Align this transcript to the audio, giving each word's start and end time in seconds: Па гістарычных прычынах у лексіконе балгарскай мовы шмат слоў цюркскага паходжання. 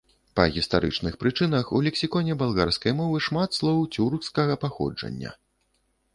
Па 0.37 0.45
гістарычных 0.53 1.17
прычынах 1.23 1.69
у 1.79 1.81
лексіконе 1.87 2.37
балгарскай 2.41 2.97
мовы 3.03 3.23
шмат 3.27 3.49
слоў 3.59 3.87
цюркскага 3.95 4.59
паходжання. 4.67 5.39